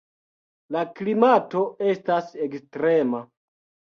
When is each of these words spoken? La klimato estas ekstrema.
La 0.75 0.79
klimato 0.99 1.61
estas 1.91 2.33
ekstrema. 2.47 3.21